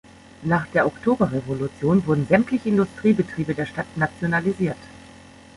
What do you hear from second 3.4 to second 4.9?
der Stadt nationalisiert.